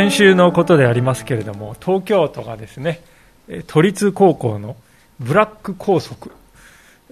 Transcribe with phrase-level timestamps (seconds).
[0.00, 3.02] 先週のことでありますけれども、東京都がですね、
[3.66, 4.74] 都立高校の
[5.18, 6.32] ブラック校則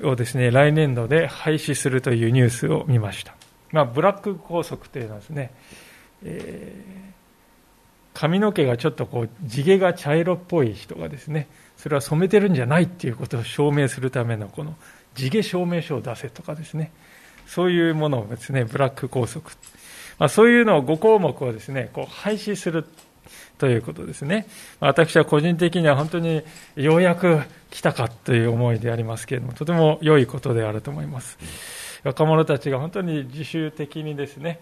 [0.02, 3.34] をですね、来年度で廃止するというニュースを見ました。
[3.72, 5.50] まあ、ブラック校則というのはですね、
[6.24, 14.74] えー、髪の毛がちょっとこう地毛が茶色っぽい人がですねそれは染めてるんじゃないっていうことを証明するためのこの
[15.14, 16.90] 地毛証明書を出せとかですね
[17.46, 19.52] そういうものをですねブラック校則
[20.18, 22.84] まあ、そういうのを5項目をですね、こう廃止する
[23.58, 24.46] ということですね。
[24.80, 26.42] 私は個人的には本当に
[26.76, 31.38] ようやく来たかという思いでありますけれども、とても良いことであると思います。
[32.04, 34.60] 若者たちが本当に自主的にですね、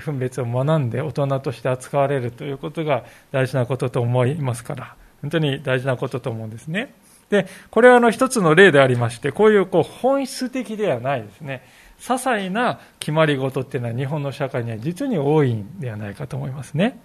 [0.00, 6.94] 分別を学んで大人として扱われるということが大事なことと思いますから、本当に大事なことと思うんですね。
[7.30, 11.62] で、これはあの一つの例でありまして、こういうこう本質的ではないですね。
[12.00, 17.00] 些細な決まり事っていうのは日本の社会には実に多いんではないかと思いますね。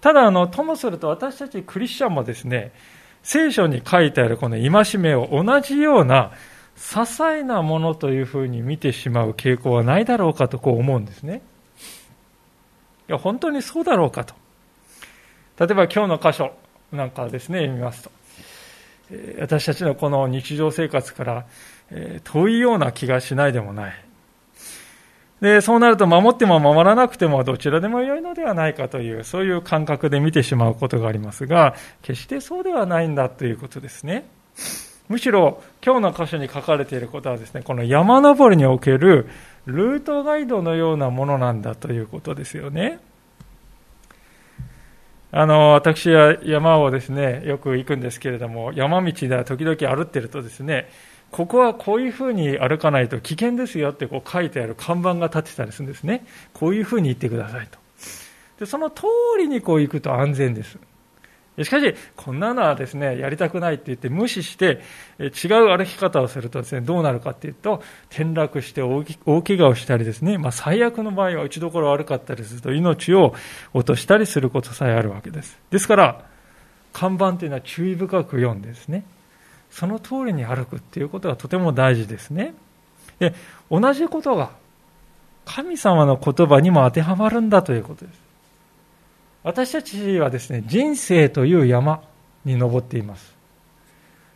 [0.00, 2.72] ただあの、ともすると私たちクリスチャンもですね、
[3.22, 6.32] 聖書に書いてあるこの戒めを同じような
[6.76, 11.42] 些細なものというふうに見てしまう傾向はないだろうかとこう思うんですね。
[13.08, 14.34] いや、本当にそうだろうかと。
[15.58, 16.52] 例えば今日の箇所
[16.92, 18.10] なんかですね、読みますと。
[19.40, 21.46] 私たちのこの日常生活から
[21.90, 23.94] え遠いような気がしないでもない。
[25.40, 34.26] で、そうなると守っても守らなくてもどちらでも良いのではないかという、そういう感覚で見てしまうことがありますが、決してそうではないんだということですね。
[35.08, 39.28] むしろ今日の箇所に書かれていることはですね、この山登りにおける
[39.64, 42.98] ルートガイドのようなものなんだということですよね。
[45.30, 50.90] あの、私は山をですね、よく行くんですけれども、山道では時々歩ってるとですね、
[51.30, 56.24] ここはこういうふうに歩かないと危険ですよってこう書いてある看板が立ってたりするんですね。
[56.54, 57.78] こういうふうに言ってくださいと。
[58.58, 59.04] で、その通
[59.38, 60.78] りにこう行くと安全です。
[61.64, 64.80] しかし、こんなのはですね、やりたくないって言って無視して、
[65.18, 69.02] 違う歩き方をするとですね、どうなるかっていうと、転落して大
[69.42, 73.34] 怪我をしたりですね、まあ、最悪の場合は打ちどころ悪かったりすると命を
[73.74, 75.58] 落としたりすることさえあるわけです。
[75.70, 76.24] ですから、
[76.92, 79.04] 看板というのは注意深く読んでですね、
[79.70, 82.54] その通りに歩くっていうことがとても大事ですね。
[83.18, 83.34] で、
[83.70, 84.50] 同じことが
[85.44, 88.20] 神様の言葉にも当てはまるんだということです。
[89.42, 92.02] 私たちはですね、人生という山
[92.44, 93.34] に登っています。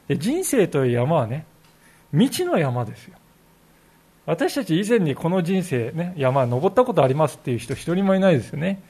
[0.09, 1.45] で人生という山はね、
[2.13, 3.17] 未知の山ですよ。
[4.25, 8.81] 私たち以前にこの人生、ね、山登ったことありますっていう人一人もいないですよね。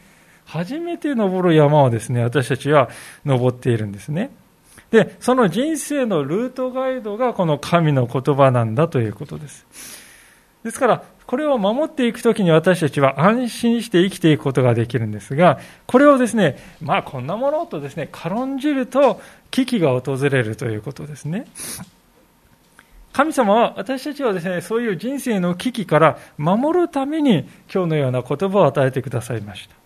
[0.45, 2.91] 初めて登る山をですね、私たちは
[3.25, 4.31] 登っているんですね。
[4.93, 9.67] で、その人生のルートガイドがこの神の言葉なんだということです。
[10.63, 19.21] ですから、これを守っていくときに私たちは安心して生きていくことができるんですが、これをですね、まあこんなものとですね、軽んじると
[19.51, 21.47] 危機が訪れるということですね。
[23.15, 29.82] 神様は私たちはですね、そういう人生の危機から守るために今日のような言葉を与えてくださいました。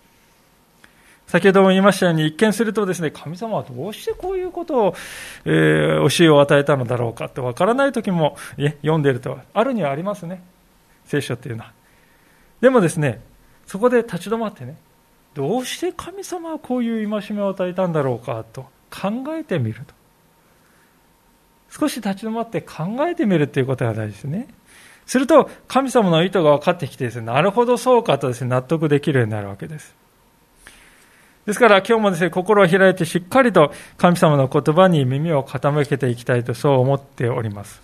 [1.27, 4.95] 先ほども言いましたように、一見するとですね、神様はどうしてこういうことを、
[5.45, 10.43] えー、教えを与えたのだろうかってわからない時も、え読んでいると、あるにはありますね。
[11.05, 11.73] 聖書っていうのは。
[12.61, 13.21] でもですね、
[13.67, 14.77] そこで立ち止まってね、
[15.35, 19.95] どうして神様はこういう戒めを与えたんだろうかと考えてみると。
[21.69, 24.49] 少し立ち止まって考えてみるということが大事ですね。
[25.07, 30.06] すると、神様の意図が分かってきてですね、なるほどそうかとですね、納得できるようになるわけです。
[31.47, 37.81] ですから今日もですね、心を開いてしっかりと神様の言葉に耳を傾けていきたいとそう思っております。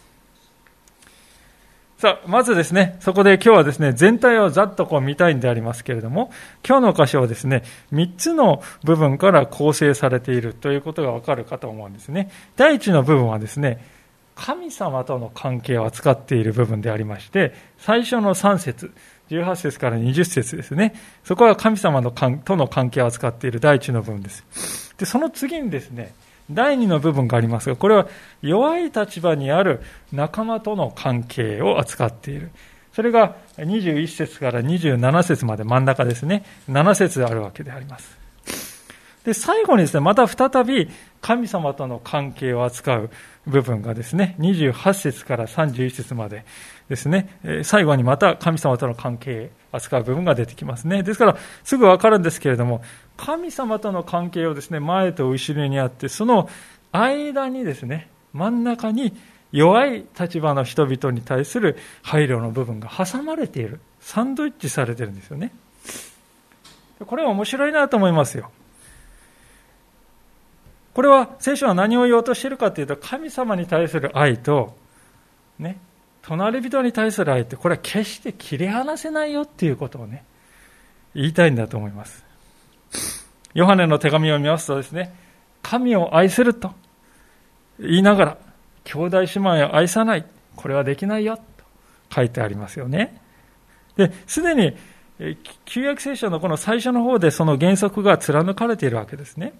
[1.96, 6.32] さあ、まずですね、そこで今日はですね、全体をざっとこう見たいんでありますけれども、
[6.66, 7.62] 今日の箇所はですね、
[7.92, 12.32] 3つの部分から構成されているということがわかるかと思うんですね。
[12.56, 13.86] 第一の部分はですね、
[14.34, 18.92] 神様との関係を扱っている部分でありまして、最初の3節
[19.32, 20.94] 18節から20節ですね。
[21.24, 24.94] そこは神様のとの関係を扱っている第一の部分です。
[24.98, 26.14] で、その次にですね、
[26.50, 28.08] 第二の部分がありますが、これは
[28.42, 29.80] 弱い立場にある
[30.12, 32.50] 仲間との関係を扱っている。
[32.92, 36.44] それが21節から27節まで真ん中ですね。
[36.68, 38.18] 7節あるわけであります。
[39.24, 40.90] で、最後にですね、また再び
[41.20, 43.10] 神様との関係を扱う
[43.46, 46.44] 部分がですね、28節から31節まで
[46.88, 51.02] ですね、最後にまた神様との関係扱う部分が出てきますね。
[51.02, 52.82] ですから、すぐわかるんですけれども、
[53.16, 56.48] 神様との関係をですね、前と後ろにあって、その
[56.92, 59.16] 間にですね、真ん中に
[59.52, 63.80] 弱い立場の人々に対する配慮の部分が挟まれている。
[64.00, 65.52] サンドイッチされてるんですよね。
[67.06, 68.50] これは面白いなと思いますよ。
[70.94, 74.76] これは聖書は何を言おうとしているかというと、神様に対する愛と、
[75.58, 75.78] ね、
[76.22, 80.24] 隣人に対する愛って、これは決して切り離せないよっていうことをね、
[81.14, 82.24] 言いたいんだと思います。
[83.54, 85.14] ヨハネの手紙を見ますとですね、
[85.62, 86.72] 神を愛すると
[87.78, 88.38] 言いながら、
[88.84, 90.24] 兄弟姉妹を愛さない、
[90.56, 91.42] これはできないよと
[92.14, 93.20] 書いてありますよね。
[93.96, 94.76] で、すでに
[95.64, 99.52] 旧約聖書のこの最初の方でその原則が貫かれているわけですね。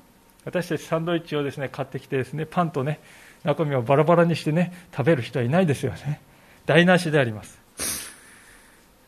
[0.45, 2.99] 私たちサンドイッチをですね買ってきてですねパンとね
[3.45, 6.21] 中身をバラバラにしてね食べる人はいないですよね。
[6.67, 7.61] 台無しであります。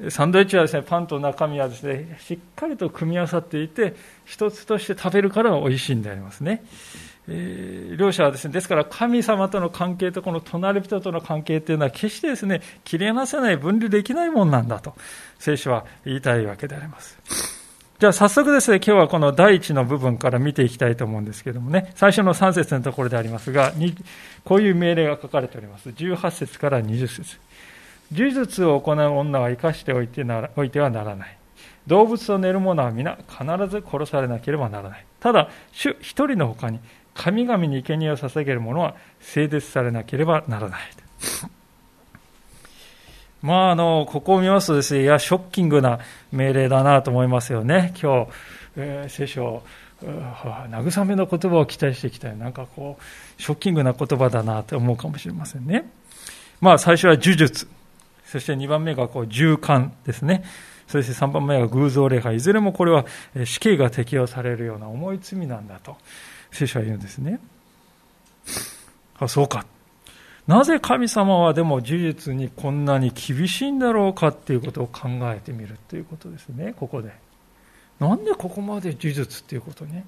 [0.08, 6.64] サンドイッチはですねパンと中身はですねしっかりと組み合わさっていて一つとして食べるから美味しいんでありますね。
[7.26, 14.94] えー、両者はですね、ですから神様との関係とこの隣人との関係というのは決してですね、切り離せない、分離できないものなんだと、
[15.38, 17.63] 聖書は言いたいわけであります。
[18.04, 23.72] じゃあ早速ですね、今日はこの第一の部分から見ていきたいと思うんですけどもね、最初の3節のところでありますが、
[24.44, 25.88] こういう命令が書かれております。
[25.88, 27.38] 18節から20節
[28.12, 31.38] 呪術を行う女は生かしておいてなおいてはならない。
[31.86, 35.06] 動物と寝る者は皆必ず殺されなければならない。
[35.18, 36.80] ただ、主一人の他に
[37.14, 40.80] 神々に生贄を捧げる者は聖絶されなければならない。
[43.44, 45.98] まあ、あの、ここを見ますとですね、いや、ショッキングな
[46.34, 47.94] 命令だなと思いますよね。
[48.00, 48.30] 今日、
[48.76, 49.62] えー、聖書、
[50.02, 52.36] 慰めの言葉を期待していきたい。
[52.36, 55.88] なんかこう、ショッキングな言葉だなと思うかもしれませんね。
[56.60, 57.68] まあ、最初は呪術。
[58.26, 60.44] そして2番目がこう、従姦ですね。
[60.88, 62.36] そして3番目が偶像礼拝。
[62.36, 63.06] いずれもこれは
[63.44, 65.96] 死刑が適用されるような重い罪なんだと。
[66.50, 67.40] 聖書は言うんですね。
[69.18, 69.64] あ、そうか。
[70.46, 77.12] なぜ神様はでも事実にこんなに厳しいんだろうかっていうことを考えてみるということですね、ここで。
[77.98, 80.04] なんでここまで事実っていうことね、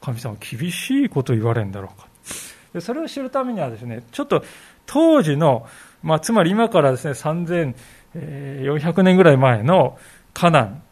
[0.00, 2.80] 神様厳しいことを言われるんだろうか。
[2.80, 4.42] それを知るためにはですね、ちょっと
[4.86, 5.66] 当時の、
[6.02, 9.98] まあ、つまり今からですね、3400年ぐらい前の
[10.34, 10.82] カナン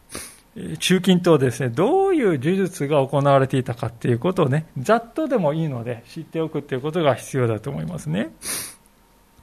[0.79, 8.31] 中近東ですね、どういう呪術が行われていたかっていうことをね、ざっとでもいいので知っておくっていうことが必要だと思いますね。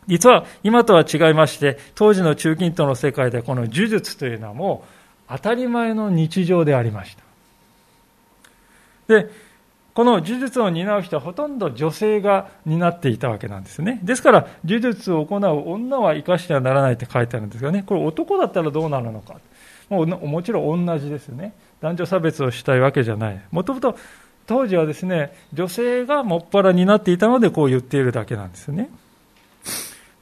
[0.07, 4.85] 実は今とは違いまして、当時の中近東の世界でこの呪術というのはも
[5.29, 7.23] う当たり前の日常でありました。
[9.09, 9.29] で、
[9.95, 14.01] この呪術を担う人はほとんど女性が担っていたわけなんですね。
[14.03, 19.37] ですから、呪術を行う女は生かしてはならないって書いてあるんですがね、これ男だったらどうなるのか。
[19.91, 21.53] もうもちろん同じですね。
[21.83, 23.41] 男女差別をしたいわけじゃない。
[23.51, 23.99] もともと
[24.47, 28.89] 当時はですね、女性がもっぱらになっていたのでこう言っているだけなんですね。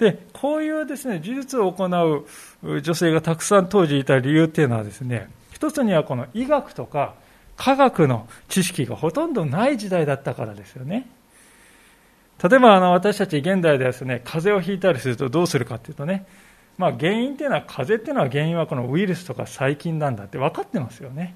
[0.01, 7.15] で、こういうですね、呪術を行う女性がたくさん当時いた理由っていうのはですね、一つにはこの医学とか
[7.59, 11.07] 科学の知識がほとんどない時代だったからですよね。
[12.43, 16.25] 例えばあの私たち現代ではですね、風邪をひいたりするとどうするかっていうとね、
[16.79, 21.35] まあ、原因っていうのは風邪っていうのは原因はこのウイルスとか細菌なんだって分かってますよね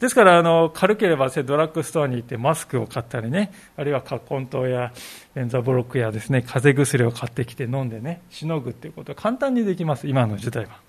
[0.00, 4.92] ですからあの軽ければドラッグストアに行ってマスクを買ったりねあるいは葛根湯や
[5.34, 10.80] ベンザブロックやですね風邪薬を買ってきて飲んでねしのぐっていうことは簡単にできます今の時代は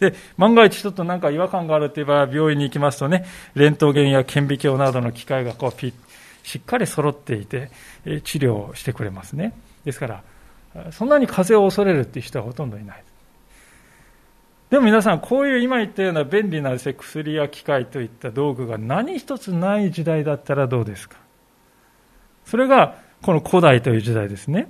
[0.00, 3.24] で万が一ちょっとなんか違和感があるといえば病院に行きますとね
[3.54, 5.94] レントゲンや顕微鏡などの機械がこうピッ
[6.42, 7.70] しっかり揃っていて
[8.04, 9.52] 治療してくれますね
[9.84, 10.22] ですから
[10.92, 13.04] そんなに風邪を恐れるっていう人はほとんどいない。
[14.70, 21.18] でも皆さん、こういう今言ったような便利な薬や機械といった道具が何一つない時代だったらどうですか？
[22.44, 24.68] それがこの古代という時代ですね。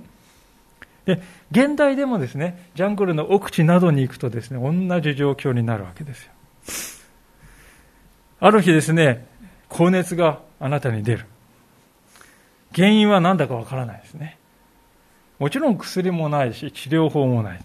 [1.05, 6.31] で、現代でもですね、ジャングルの奥地などに行くとですね、同じ状況になるわけですよ。
[8.39, 9.25] ある日ですね、
[9.67, 11.25] 高熱があなたに出る。
[12.75, 14.37] 原因は何だかわからないですね。
[15.39, 17.59] もちろん薬もないし、治療法もない。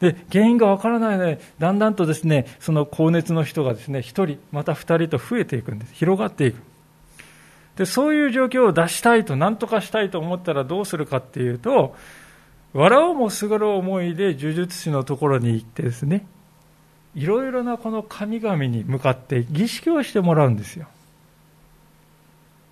[0.00, 5.94] で、原因がわからないので、だんだんとですね、その高熱の人がですね、一人、また二人と増えていくんです。
[5.94, 6.60] 広がっていく。
[7.76, 11.94] で、そういう状況を出したいと、何とかしたいと思ったらどうするかっていうと、
[12.72, 16.26] 笑おうもすがる思いで呪術師のところに行ってですね、
[17.14, 20.86] いろいろなこの神々に向かって儀式をしてもらうんですよ。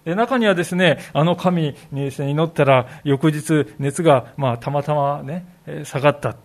[0.04, 5.46] で中にはですね、あの神にですね、祈ったら、翌日熱が、まあ、たまたまね、
[5.84, 6.36] 下がった。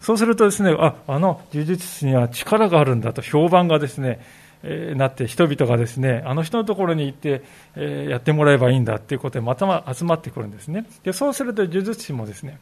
[0.00, 4.20] そうするとですね、あ、あの呪術師には力があるんだと評判がですね、
[4.62, 7.42] えー、なって人々がですね、あの人のところに行って、
[7.76, 10.86] えー、やってもらえばいいんだっていうことでまたま集まってくるんですね。
[11.02, 12.58] で、そうすると呪術師もですね、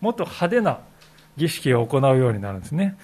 [0.00, 0.80] もっと派手な
[1.36, 2.96] 儀式を行うようになるんですね。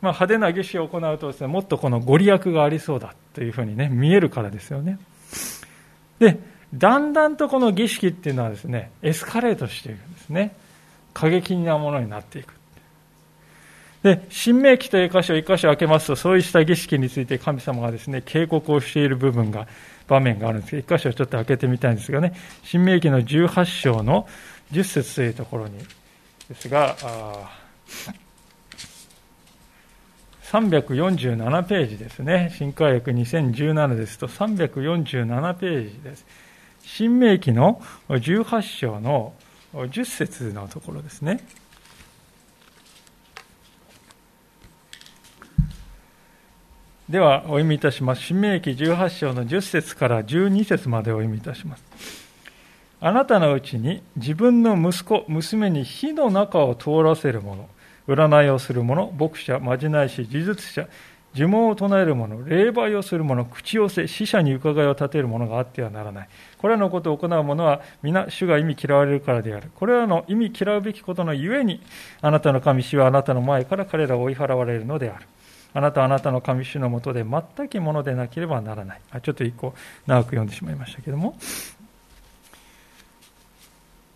[0.00, 4.98] まあ、派手な儀式を行うとですね、もっとこのご利益がありそうだというふうにね、見えるからですよね。
[6.18, 6.38] で、
[6.74, 10.54] だんだんとこの儀式っていうのはですね、エスカレートしていくんですね。
[11.12, 12.59] 過激なものになっていく。
[14.02, 19.66] で、新明記という箇所を一箇所開けますと、そうした儀式について神様がですね、警告をしている部分が、
[20.08, 22.32] 場面があるんですけど、一箇所ちょっと開けてみたいんですがね、
[22.64, 24.26] 新明記の18章の
[24.72, 25.78] 10節というところに、
[26.48, 26.96] ですが、
[30.44, 32.52] 347ページですね。
[32.56, 36.26] 新科学2017ですと347ページです。
[36.82, 39.34] 新明記の18章の
[39.74, 41.40] 10節のところですね。
[47.10, 48.22] では、お読みいたします。
[48.22, 51.82] 新明記18章の10節から12節までお読みいたします。
[53.00, 57.68] あなたのうちに自分の息子、娘に火の中を通らせる者、
[58.06, 60.86] 占いをする者、牧者、まじない師、呪術者、
[61.34, 66.28] 呪文を唱える者、霊媒をする者、口寄せ、死者に伺いを立てる者があってはならない。
[66.58, 69.72] これらのことを行う者は皆主が意味嫌われるからである。
[69.74, 71.80] これらの意味嫌うべきことのゆえに、
[72.20, 75.26] あなたの神主はあなたの前から彼らを追い払われるのである。
[75.72, 79.00] あなたはあなたの神主のもとで全くものでなければならない。
[79.10, 79.74] あちょっと一個
[80.06, 81.36] 長く読んでしまいましたけども。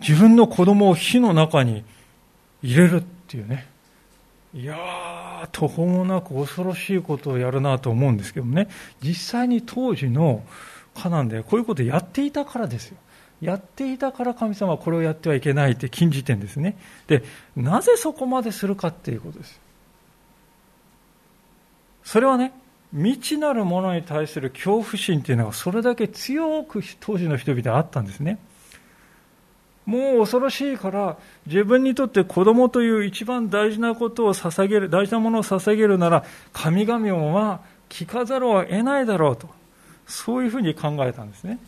[0.00, 1.84] 自分の子供を火の中に
[2.62, 3.66] 入れるっていうね。
[4.54, 8.68] いやー、途方もなく恐ろしいことをやるなと思うんですけどもね、
[9.02, 10.44] 実際に当時の
[10.94, 12.96] カナンでこういうことをやっていたからですよ。
[13.40, 16.76] やっていたから神様はこれをやってはいけないって禁じてんですね。
[17.08, 17.25] で、
[17.56, 19.61] なぜそこまでするかっていうことです。
[22.04, 22.52] それはね、
[22.92, 28.38] 未知なるものに対する恐怖心っていうのがそれだけ強く当時の人々はあったんですね。
[29.84, 39.49] もう恐ろしいから自分にとって子供という一番大事なことを捧げる大事なものを捧げるなら神々もまあ聞かざるを得ないだろうと
[40.06, 41.58] そういうふうに考えたんですね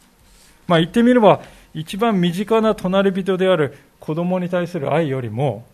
[0.66, 1.42] まあ言ってみれば
[1.74, 5.66] 一番身近な隣人である子供に対する愛よりも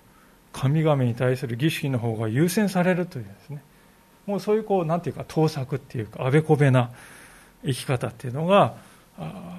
[0.53, 3.63] 神々に対する儀式の方が優先されるというですね
[4.27, 6.91] もうそういうこうなんていうか盗作っていうかあべこべな
[7.65, 8.75] 生き方っていうのが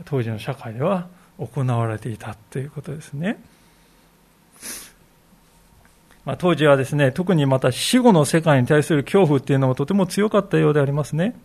[0.05, 3.39] 当時の社会では行われていたということですね。
[6.25, 11.35] まあ、当時はですね、特にまた死後の世界に対する恐怖っていうのもとても強かったようでありますね。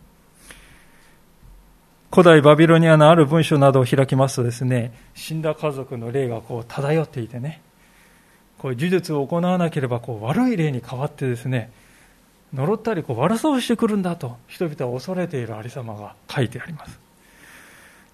[2.13, 7.61] 古代バビロニアのある文書などを開きますとですね、死んだ家族の霊がこう漂っていてね、
[8.59, 11.73] こう呪術を行わなければこう悪い霊に変わってですね、
[12.52, 16.99] 呪ったりこう悪さをしてくるんだと人々は恐れているありさまが書いてあります。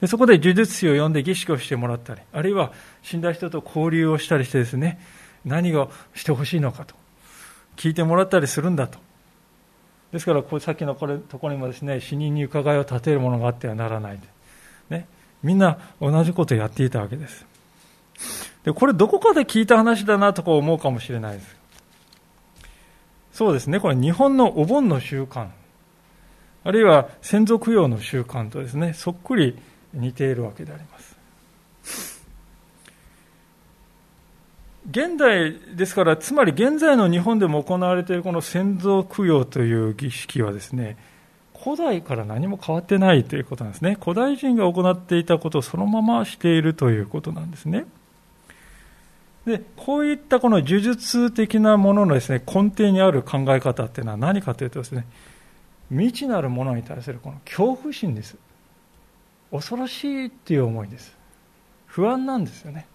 [0.01, 2.73] でそこで呪術師を呼んで儀式をしてもらったり、あるいは
[3.03, 5.01] 死んだ人と交流をしたりしてですね、
[5.45, 6.95] 何をしてほしいのかと
[7.77, 8.99] 聞いてもらったりするんだと。
[10.13, 14.21] ですから、こうさっきのこれところにもですね、死人に伺いを立てるものがあってはならない。
[14.91, 15.07] ね、
[15.43, 17.47] みんな同じことをやっていたわけです。
[18.65, 21.57] で、これどこかで聞いた話だなとか思うかもしれないです。
[23.35, 25.49] そうですね、これ日本のお盆の習慣、
[26.63, 29.59] あるいは先祖供養の習慣とですね、そっくり
[29.93, 31.17] 似ているわけであります。
[34.89, 40.97] 現代ですから、つまり現在の日本でも行われているこの先祖供養という儀式はですね、
[41.61, 43.99] 古代から何も変わってないということなんですね。
[44.01, 47.85] 古代人が行っていたことをそのまましているということなんですね。
[49.47, 55.07] で、こういったこの呪術的なもののですね、根底にある考え方っていうのは何かというとですね、
[55.91, 58.37] 未知なるものに対するこの恐怖心です。
[59.51, 61.17] 恐ろしいっていう思いです。
[61.87, 62.87] 不安なんですよね。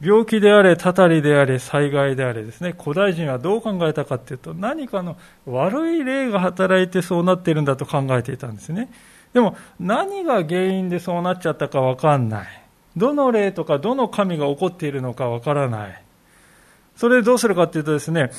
[0.00, 8.90] 病気であれ、たたりであれ、災害であれですね、古代人はどう考えたかっていうと、何かの悪い霊が働いてそうなっているんだと考えていたんですね。
[9.32, 12.65] でも、何が原因でそうなっちゃったかわかんない。
[12.96, 16.02] どの霊とかどの神が起こっているのかわからない。
[16.96, 18.30] それでどうするかっていうとですね、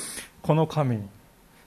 [0.42, 1.08] この神に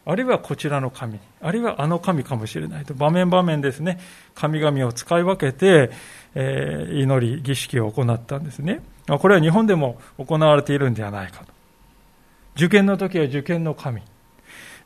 [0.05, 3.99] あるいはこちらの神、あるいはあの神かもしれないと、場面場面ですね、
[4.33, 5.91] 神々を使い分けて、
[6.33, 8.81] えー、祈り、儀式を行ったんですね。
[9.07, 11.53] これは日本でも行われているんではないかと。
[12.55, 14.01] 受験の時は受験の神。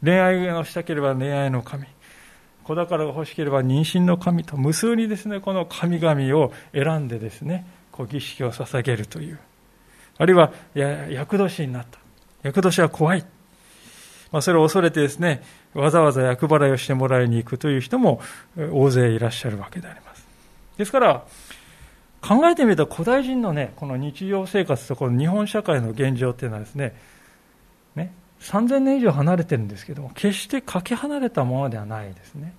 [0.03, 1.85] 恋愛をしたければ恋愛の神。
[2.63, 7.65] 子宝が欲しければ妊娠の神と無数にですねこの神々を選んでですね
[7.96, 9.40] こう儀式を捧げるという。
[10.18, 12.00] あるいは厄年になった。
[12.44, 13.25] 厄年は怖い、
[14.32, 15.42] まあ、それを恐れてですね
[15.74, 18.22] わざわざ厄払いをしてもらいに行くという人も
[18.56, 20.28] 大勢いらっしゃるわけであります。
[20.78, 21.25] ですから
[22.22, 26.96] 考えてみると古代人のねこの日常生活とこの日本社会の現状っていうのはですね
[27.96, 32.54] ね3000年以上離れてるんですけども決してかけ離れたものではないですね。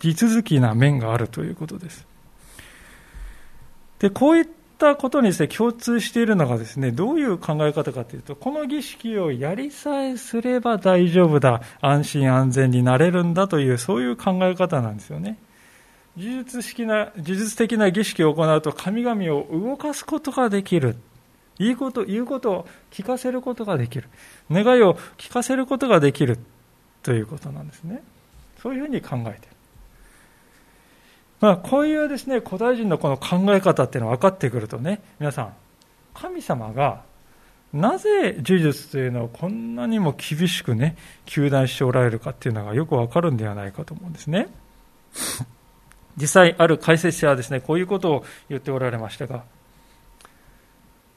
[0.00, 2.06] 地続きな面があるということです。
[4.00, 4.46] でこういっ
[4.90, 15.38] ったことにですね共通しているのがですねどういう考え方かというとこの儀式をやりさえすれば大丈夫だ安心安全になれるんだというそういう考え方なんですよね。
[16.16, 20.96] 技術式な呪術的な儀式を行うと神々を動かすことができる。
[21.58, 24.08] 言うこと言うことを聞かせることができる。
[24.50, 26.38] 願いを聞かせることができる
[27.02, 28.02] ということなんですね。
[28.60, 29.56] そういうふうに考えている、
[31.42, 35.54] まあ、こういうですね古代人のこの考え方っていうのが分かってくるとね皆さん
[36.14, 37.02] 神様が
[37.74, 40.96] なぜ呪術というのをこんなにも厳しくね
[41.26, 44.48] 糾弾しておられるかっていうのがよくわかるんではないかと思うんですね
[46.16, 49.42] 実際ある解説者はですねこういうことを言っておられましたが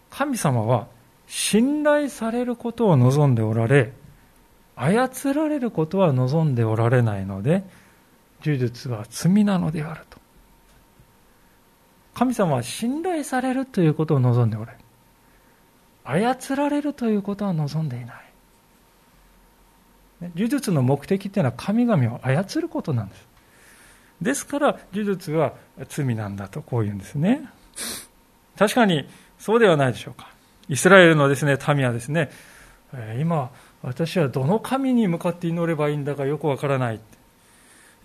[0.09, 0.87] 神様は
[1.27, 3.91] 信頼されることを望んでおられ、
[4.75, 7.63] 操られることは望んでおられないので、
[8.43, 10.14] 呪術は罪なのであると。
[12.15, 14.77] 神様は信頼されるということを望んでおれる。
[16.03, 18.15] 操られるということは望んでいない。
[20.35, 23.27] 呪術の目的っていうのは神々を操ることなんです。
[24.21, 25.53] ですから呪術は
[25.89, 27.49] 罪なんだとこう言うんですね。
[28.57, 29.07] 確かに
[29.37, 30.29] そうではないでしょうか。
[30.69, 32.31] イスラエルのですね、民はですね、
[33.19, 33.51] 今、
[33.83, 36.99] 私はどの神に向かって祈ればいいんだかよくわからない。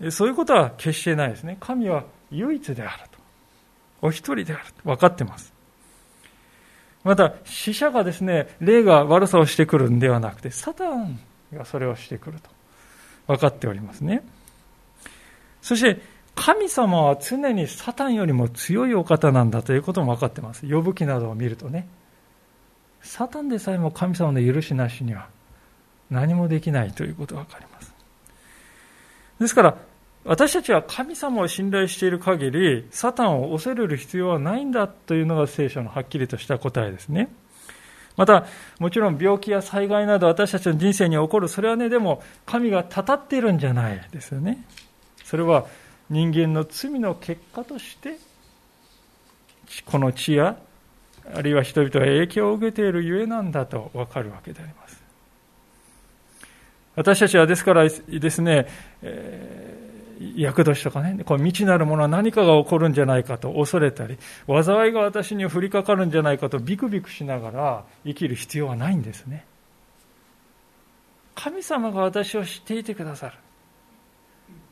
[0.09, 1.55] そういうことは決してないですね。
[1.61, 3.20] 神は唯一であると。
[4.01, 4.89] お一人であると。
[4.89, 5.53] 分かってます。
[7.03, 11.19] また、死者がですね、霊が悪さをしてくるんではなくて、サタン
[11.53, 12.49] がそれをしてくると。
[13.27, 14.23] 分かっておりますね。
[15.61, 16.01] そして、
[16.35, 20.67] 神様は常にサタンよりも強いお方なんだということも分かってます。
[20.67, 21.87] 呼ぶ記などを見るとね。
[23.01, 25.27] サタンでさえも神様の許しなしには
[26.09, 27.93] 何もできないということが分かります。
[29.39, 29.77] ですから、
[30.23, 37.29] 私たちは神様を信頼している限り、サタンを恐れる必要はないんだというのが聖書のはっきりとした答えですね。
[38.17, 38.45] また、
[38.79, 44.63] もちろん病気や災害など私たちの人生に起こる、それはね、でも神がたたっているんじゃないですよね。
[45.23, 45.65] それは
[46.11, 48.17] 人間の罪の結果として
[49.85, 50.57] この地や
[51.33, 55.01] あるいは人々が影響を受けているゆえなんだと分かるわけであります
[56.95, 58.67] 私たちはですからですね、
[59.01, 59.70] えー、
[60.35, 69.45] 厄年とかねこう未知なるものは何かが起こるんじゃないかと恐れたり災いが私に降りかかるんじゃないかとビクビクしながら生きる必要はないんですね
[71.35, 73.35] 神様が私を知っていてくださる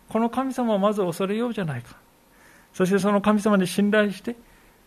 [0.09, 1.95] この神様をまず恐れようじゃないか。
[2.73, 4.35] そしてその神様に信頼して、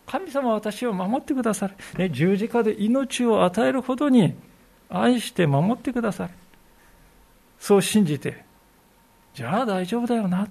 [0.04, 1.76] 神様は私を守ってくださる。
[1.96, 4.34] ね、十字架で命を与えるほどに
[4.88, 6.32] 愛して守ってくださる。
[7.60, 8.44] そう信じて、
[9.34, 10.48] じゃあ大丈夫だよな。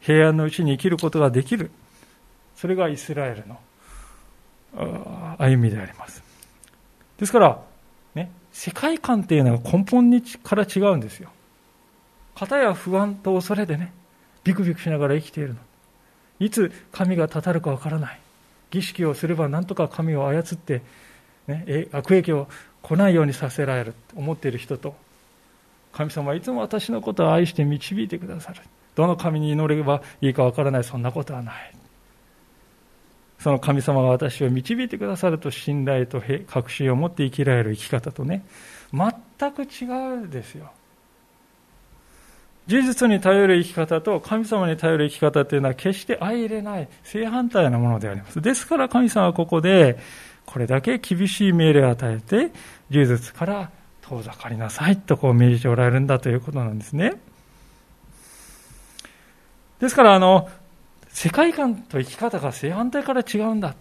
[0.00, 1.70] 平安のうちに生きることができる。
[2.54, 3.58] それがイスラエルの
[5.38, 6.22] 歩みであります。
[7.18, 7.60] ですから、
[8.14, 11.30] ね、世界観っていうのは根本にから違うんですよ。
[12.34, 13.92] 片や不安と恐れでね、
[14.44, 15.60] ビクビクしながら生きているの。
[16.38, 18.20] いつ神がたたるかわからない。
[18.70, 20.82] 儀式をすればなんとか神を操って、
[21.48, 22.48] ね、悪影響を
[22.82, 24.94] 来ないようにさせられると思っている人と、
[25.92, 28.62] 神様はいつも私のことを愛して導いてくださる。
[28.94, 31.74] どの神に祈ればいいかわからない、そんなことはない。
[33.38, 38.44] その神様が私を導いてくださると信頼と確信を持って生きられる生き方とね、
[38.92, 40.72] 全く違うですよ。
[42.66, 48.42] 事実に頼る生き方と神様に頼る生き方というのは決して相入れない正反対なものであります。
[48.42, 49.98] ですから神様はここで
[50.44, 52.52] これだけ厳しい命令を与えて
[52.90, 53.70] 事実から
[54.08, 57.20] 遠ざかりなさいとこう命じておられるんだということなんですね。
[59.80, 60.48] ですからあの
[61.08, 63.76] 世界観と生き方が正反対から違うんだと。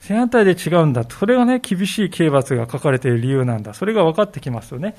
[0.00, 1.14] 正反対で違うんだと。
[1.14, 3.72] それがね、厳しい刑罰が書かれている理由なんだ。
[3.72, 4.96] それが分かってきますよね。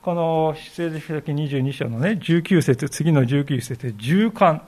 [0.00, 4.62] この出エジプト22章のね、19節、次の19節で、従姦、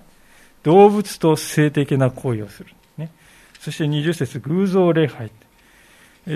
[0.64, 2.70] 動物と性的な行為をする。
[2.98, 3.10] ね、
[3.58, 5.30] そして20節、偶像礼拝。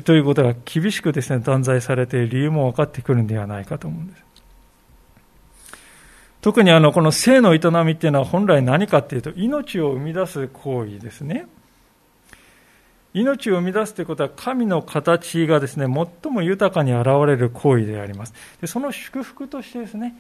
[0.05, 4.23] ということが厳しくですね、断罪されている理由も分かってくるんではないかと思うんです。
[6.41, 11.47] 特にあのこの性の営みっていうのは本来何かっていうと命を生み出す行為ですね。
[13.15, 20.15] 命を生み出すということは神の形がですね最も豊かに現れる行為でありますでその祝福としてですね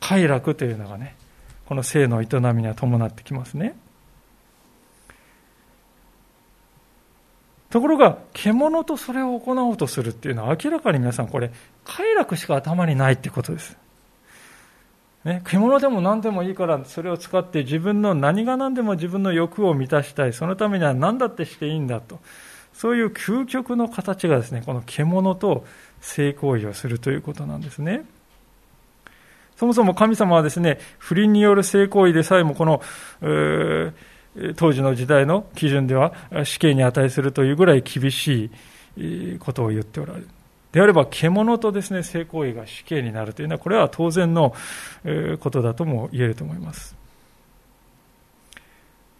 [0.00, 1.16] 快楽というのがね
[1.66, 3.76] この性の営みには伴ってきますね
[7.74, 11.50] ところが獣とそれを行おうとするっていうのは明らかに皆さんこれ
[11.84, 13.76] 快楽しか頭にないってことです。
[15.24, 20.32] ね、獣でも何でもいいからそれを使って自分の何が何でも自分の欲を満たしたい。
[20.32, 22.20] そのためには何だってしていいんだと。
[22.72, 25.66] そういう究極の形がですねこの獣と
[26.00, 28.04] 性行為をするということなんですね。
[29.56, 32.80] そもそも神様はですね不倫による性行為でさえもこの、
[34.56, 36.12] 当時の時代の基準では
[36.44, 38.50] 死刑に値するというぐらい厳し
[38.96, 40.28] いことを言っておられる。
[40.72, 44.54] であれば獣とですね性行為が死刑になるというのはこれは当然の
[45.38, 46.96] ことだとも言えると思います。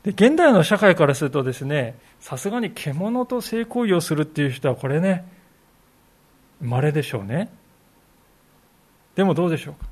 [0.03, 5.25] で現代の社会からするとですねさすがに獣と性行為をするっていう人はこれね
[6.61, 7.51] 稀でしょうね。
[9.15, 9.87] でもどうでしょうか。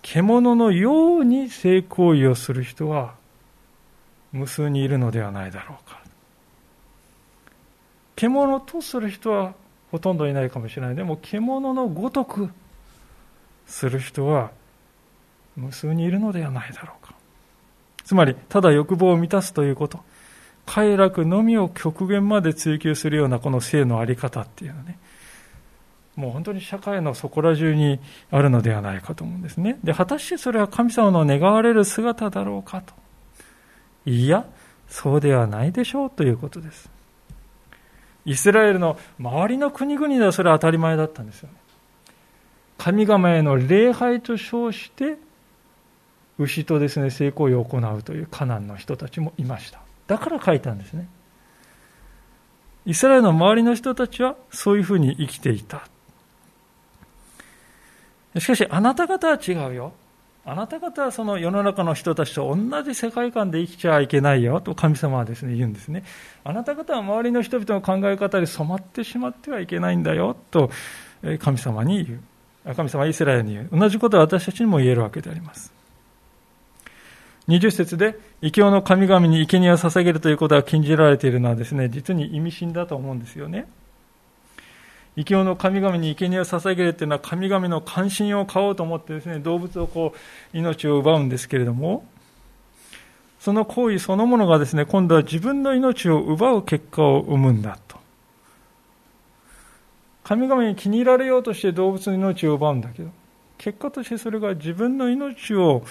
[0.00, 3.14] 獣のように性行為をする人は
[4.32, 6.00] 無数にいるのではないだろうか。
[8.16, 9.54] 獣とする人は
[9.90, 10.96] ほとんどいないかもしれない。
[10.96, 12.50] でも獣のごとく
[13.66, 14.50] する人は
[15.56, 17.14] 無数にいるのではないだろうか。
[18.04, 20.00] つまりただ欲望を満たすということ。
[20.64, 24.98] 快楽のみを極限まで追求するようなこの性の在り方っていうのはね。
[26.14, 27.98] もう本当に社会のそこら中に
[28.30, 29.78] あるのではないかと思うんですね。
[29.82, 32.94] で果たしてそれは神様の願われる姿だろうかと。
[34.04, 34.44] いや
[34.88, 36.90] そうではないでしょうということです。
[38.24, 41.54] イスラエルの周りの国々ではそれは当たり前だったんですよね。
[42.78, 45.16] 神様への礼拝と称して
[46.38, 49.80] 牛とですね性行為を行うというカナンの人たちもいました。
[50.06, 51.08] だから書いたんですね。
[52.84, 55.88] イスラエルの周りの人たちはそういうふうに生きていた。
[58.38, 59.92] しかしあなた方は違うよ。
[60.44, 66.02] あなた方はその世の中の人たちと同じ世界観で生きちゃいけないよと神様はですね言うんですね。
[66.42, 70.70] あなた方は周りの人々の考え方で染まってしまってはいけないんだよと
[71.38, 72.74] 神様に言う。
[72.74, 73.68] 神様はイスラエルに言う。
[73.72, 75.72] 同じことは私たちにも言えるわけであります。
[77.48, 83.66] 20節で異教の神々に生贄を捧げるということが禁じられているのはですね、実に意味深だと思うんですよね。
[85.16, 92.06] 異教の神々に生贄を捧げるというのは神々の関心を買おうと思ってですね動物をこう命を奪うんですけれども
[93.38, 98.00] その行為そのものがですね今度は自分の命を奪う結果を生むんだと。
[100.24, 103.10] 神々に気に入られようとして動物の命を奪うんだけど
[103.58, 105.82] 結果としてそれが自分の命を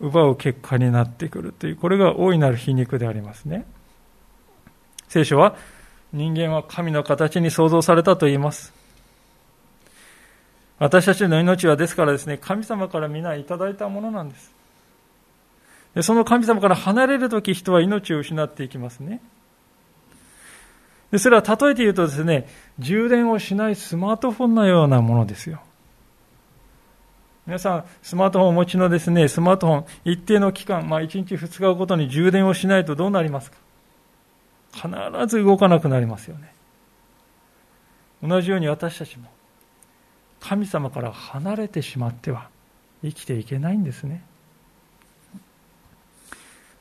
[0.00, 3.66] 奪う結果になってくるというこれが大いなる皮肉でありますね。
[5.08, 5.56] 聖書は
[6.14, 8.72] 人間は神の形に創造されたと言います。
[10.78, 14.52] 私たちの命はですからですね、神様から皆いただいたものなんです。
[15.94, 19.20] でその神様から離れるとき人は命を失っていきますね。
[21.10, 22.48] でそれは例えて言うとですね、
[22.78, 25.62] 充電をしないスマートフォンのようなものですよ。
[27.46, 33.63] 皆さん、スマートフォンをお持ちのですね、スマートフォン、一定の期間、まあ1日2日ごとに充電をしないとどうなりますか？
[34.74, 34.88] 必
[35.28, 36.52] ず動かなくなりますよね。
[38.22, 39.30] 同じように私たちも
[40.40, 42.48] 神様から離れてしまっては
[43.02, 44.22] 生きていけないんですね。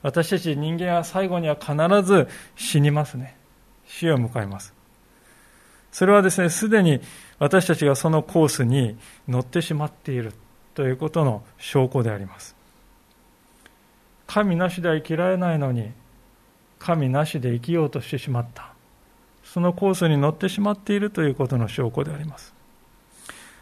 [0.01, 3.37] 私たち人間は最後には必ず死にますね。
[3.85, 4.73] 死を迎えます。
[5.91, 6.99] それはですねすでに
[7.39, 10.33] 私たちがそのコースに乗ってしまっている
[10.73, 12.55] ということの証拠であります。
[14.27, 15.91] 神なしでは生きられないのに
[16.83, 18.73] 神なしで生きようとしてしまった。
[19.43, 22.53] そのコースに乗ってしまっているということの証拠であります。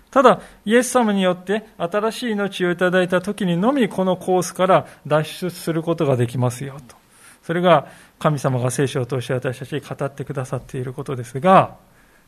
[0.09, 6.95] ただイエス様によって新しい命をいただいた時にのみこのコースから脱出することができますよと。
[7.43, 7.87] それが
[8.19, 11.77] 神様が聖書を通して私たちに語ってくださっていることですが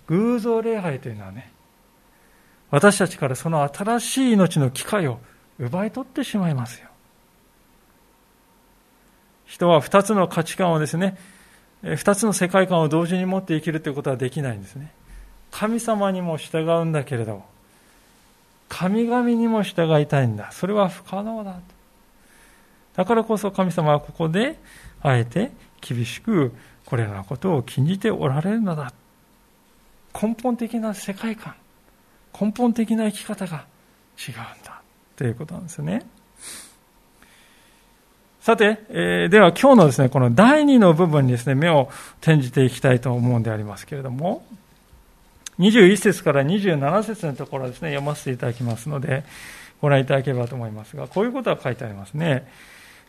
[0.08, 1.52] 偶像礼拝というのはね
[2.72, 5.20] 私たちからその新しい命の機会を
[5.60, 6.90] 奪い取ってしまいますよ。
[9.54, 11.16] 人は2つの価値観をですね、
[11.84, 14.92] 2つの世界観を同時に持って生きるということはできないんですね。
[15.52, 17.44] 神様にも従うんだけれど、
[18.68, 20.52] 神々にも従いたいんだ。
[20.52, 21.60] それは不可能だ。
[22.96, 24.58] だからこそ神様はここで、
[25.04, 26.52] あえて厳しく
[26.88, 28.92] これらのことを禁じておられるのだ。
[30.20, 31.54] 根本的な世界観、
[32.40, 33.68] 根本的な生き方が
[34.18, 34.36] 違うん
[34.66, 34.82] だ。
[35.16, 36.02] ということなんですよね。
[38.44, 44.46] さて、えー、では今日のですね、この第2の部分にですね、目を転じていきたいと思うんでありますけれども、
[45.60, 49.24] 21節から27節のところですね、読ませていただきますので、
[49.80, 52.46] ご覧いただければと思いますが、こういうことが書いてありますね。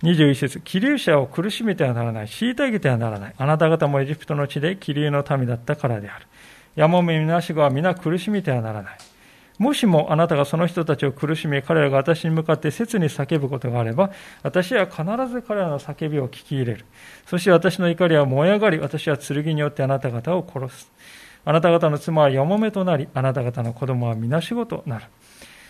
[0.04, 3.34] 21節気流者を苦しめてはならない、虐げてはならない。
[3.36, 6.26] あなた方もエジプトの地で気流の民だったからである。
[6.76, 8.98] やもめみなしごは皆苦しめてはならない。
[9.58, 14.10] もしもあなたがその人たちを苦しめ、彼らが私に向かって切に叫ぶことがあれば、
[14.42, 16.84] 私は必ず彼らの叫びを聞き入れる。
[17.26, 20.90] そして私の怒りは燃え上がり、私は剣によってあなた方を殺す。
[21.44, 25.04] あなた方の妻はやもめとなり、あなた方の子供は皆仕事となる。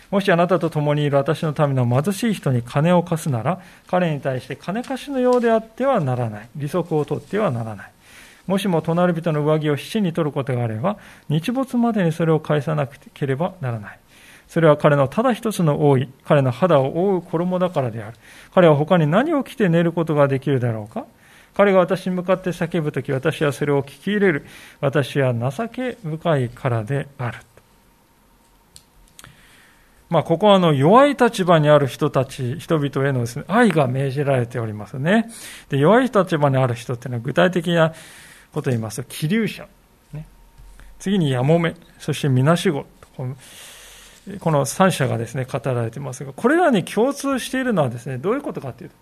[0.09, 6.49] もしあなたと共にいる私の民の貧しい人に金を貸すなら、彼に対して金貸しのようであってはならない。
[6.55, 7.91] 利息を取ってはならない。
[8.47, 10.97] もしも隣人の上着を七に取ることがあれば、
[11.29, 13.99] 日没までにそれを返さなければならない。
[14.47, 18.17] それは彼のただ一つの多い、彼の肌を覆う衣だからである。
[18.53, 21.05] 彼は他に何を着て寝ることができるだろうか
[21.55, 24.45] 彼が私に向かって叫ぶとき、私はそれを聞き入れる。
[24.81, 27.39] 私は情け深いからである。
[30.09, 35.31] まあ、ここはあの弱い立場にある人たち、人々へのです、ね、愛が命じられておりますね。
[35.69, 37.93] で弱い立場にある人っていうのは具体的な
[38.55, 39.67] ことを言いますと、気流者。
[40.13, 40.25] ね、
[40.97, 42.85] 次にやもめ、そしてみなしご。
[43.17, 43.25] こ
[44.51, 48.95] の3者がですね、語られていますが、これらに共通しているのはですね、どういうことかというと、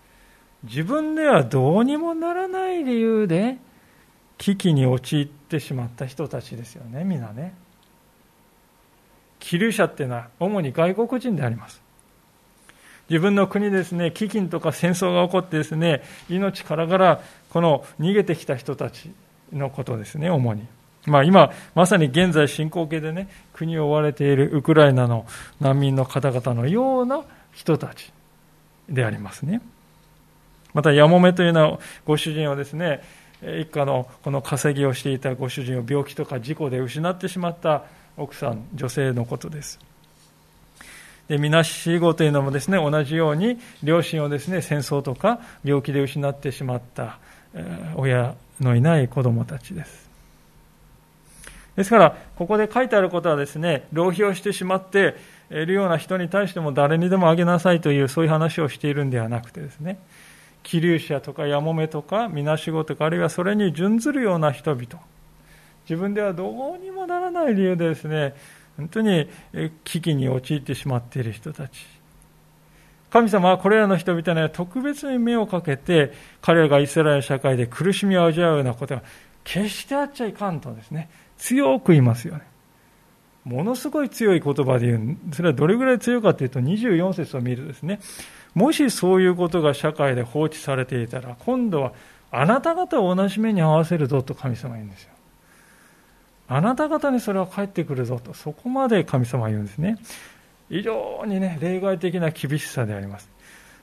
[0.64, 3.56] 自分ではどうにもならない理由で、
[4.38, 7.54] 危機に陥ってしまった人たちですよね、皆ね。
[9.38, 11.80] 気流者っていうのは主に外国人であります。
[13.08, 19.10] 自分の国ですね、飢饉とか戦争が起こってですね、命からがらこの逃げてきた人たち
[19.54, 20.66] のことですね、主に。
[21.06, 25.26] まあ今、まさに現在進行形でね、国を追われているウクライナの
[25.60, 28.12] 難民の方々のような人たち
[28.88, 29.60] でありますね。
[30.72, 33.02] また、やもめというのは、ご主人をですね、
[33.42, 37.84] 一家のこの稼ぎをしていたご主人を病気とか事故で失ってしまった
[38.16, 39.78] 奥さん、女性のことです。
[41.28, 47.18] で、みなしごというのもですね、同じように、両親をですね、戦争とか病気で失ってしまった、
[47.96, 50.04] 親のいない子供たちです。
[51.76, 55.16] ですから、ここで書いてあることはですね、浪費をしてしまって
[55.50, 59.98] いるような人に対しても誰にでもあげなさいという、そういう話をしているんではなくてですね、
[60.62, 64.86] 気流者とかやもめとか、みなしごとか、あるいはそれに準ずるような人々、
[65.88, 68.34] 自分ではどうにもならない理由でですね、
[68.76, 69.28] 本当に
[69.84, 71.86] 危機に陥ってしまっている人たち。
[73.14, 79.04] 神様はこれらの人々には特別に目をかけて、彼らがイスラエル社会で苦しみを味わうようなことが
[79.44, 82.40] 決してあっちゃいかんとですね、強く言いますよね。
[83.44, 85.32] ものすごい強い言葉で言う。
[85.32, 88.00] それはどれぐらい強いかというと、24節を見るとですね、
[88.52, 91.92] もしそういうことが社会で放置されていたら、今度は
[92.32, 95.10] あなた方を同じ目に合わせるぞと神様は言うんですよ。
[96.48, 99.98] あなた方にそれは返ってくるぞと、そこまで神様は言うんですね。
[100.68, 103.28] 非常にね、例外的な厳しさであります。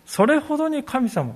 [0.06, 1.36] それほどに神様は、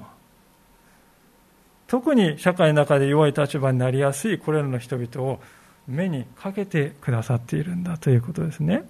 [1.87, 5.39] 特に社会の中で弱い立場になりやすいこれらの人々を
[5.87, 8.83] 目にかけてくださっているんだということですね。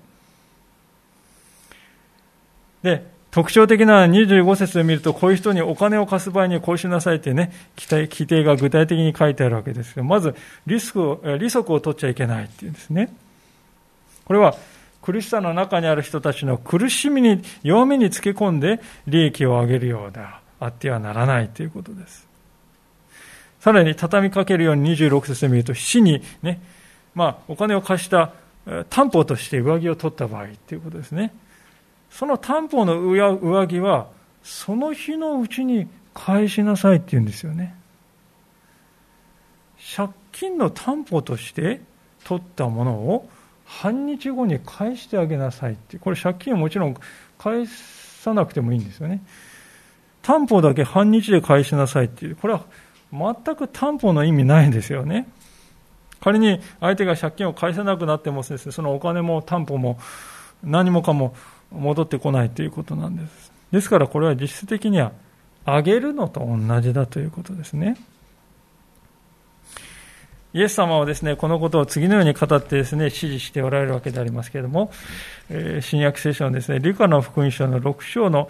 [2.83, 10.33] で、特徴的な25節で見ると、こういう人にお金を貸す場合にこうしなさいってね、規定が具体的に書いてあるわけですけど、まず
[10.65, 13.13] リスクを、利息を取っちゃいけないっていうんですね。
[14.23, 14.55] これは、
[15.05, 22.27] 苦しさの中にある人たちの苦しみに、弱みにつけ込んで利益を上げるようであってはならないということです。
[23.59, 26.59] さらに畳みかけるように26節で見ると、死にね、
[27.13, 28.33] まあ、お金を貸した
[28.89, 31.31] 担保として上着を取った場合ということですね。
[32.09, 34.07] その担保の上着は、
[34.41, 37.75] その日のうちに返しなさいって言うんですよね。
[39.95, 41.81] 借金の担保として
[42.23, 43.29] 取ったものを
[43.65, 46.95] 半日後に返してあげなさいって、これ借金はもちろん
[47.37, 49.21] 返さなくてもいいんですよね。
[50.21, 52.61] 担保だけ半日で返しなさいっていう、これは
[53.11, 55.27] 全く担保の意味ないんですよね。
[56.21, 59.99] 仮に相手が借金を返せなくなってもですね、そのお金も担保も
[60.63, 61.35] 何もかも
[61.71, 63.51] 戻ってこないということなんです。
[63.71, 65.11] ですからこれは実質的には
[65.65, 67.97] あげるのと同じだということですね。
[70.55, 74.89] イエス様はですね、このことを次のように語ってですね、指示しておられるわけでありますけれども、
[75.49, 78.49] えー、新約聖書のですね、理科の福音書の6章の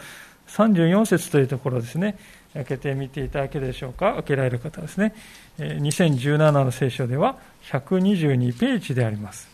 [0.49, 2.15] 34節というところですね、
[2.53, 4.13] 開けてみていただけるでしょうか。
[4.13, 5.15] 開けられる方ですね
[5.57, 5.79] え。
[5.81, 7.37] 2017の聖書では
[7.71, 9.49] 122ページであります。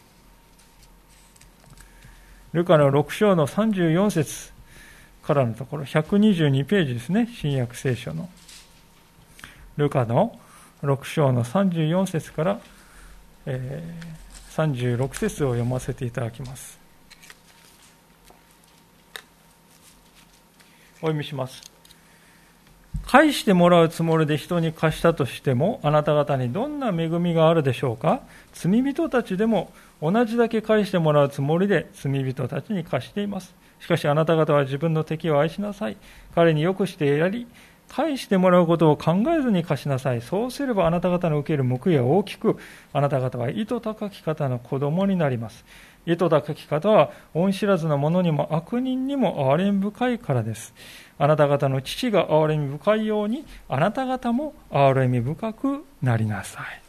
[2.51, 4.51] ルカの6章の34節
[5.23, 8.29] からのところ、122ページですね、新約聖書の。
[9.77, 10.37] ルカの
[10.83, 12.59] 6章の34節から、
[13.45, 16.79] えー、36節を読ませていただきます。
[20.97, 21.61] お読みします。
[23.05, 28.21] 返してもらうつもりで人に貸したとしても、あなた方にどんな恵みがあるでしょうか？
[28.53, 33.53] 罪人たちでも同じだけ返してもらうつもりで罪人たちに貸しています。
[33.79, 35.97] しかしあなた方は自分の敵を愛しなさい。
[36.35, 37.47] 彼によくしてやり、
[37.93, 40.21] 返してもらうことを考えずに貸しなさい。
[40.21, 42.57] そうすればあなた方の受ける報いは大きく、
[42.93, 45.65] あなた方は意図高き方の子供になります。
[46.05, 50.73] 意図高き方は恩知らずの者にも悪人にも憐れみ深いからです。
[51.19, 56.81] あなた方の父が憐れみ深いように、あなた方も憐れみ深くなりなさい。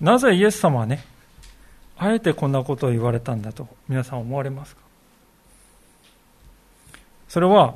[0.00, 1.04] なぜイエス様はね、
[1.96, 4.83] あえてこんなことを言われたんだと皆さん思われますか？
[7.34, 7.74] それは